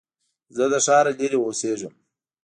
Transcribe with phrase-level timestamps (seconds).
[0.55, 1.93] زه له ښاره لرې اوسېږم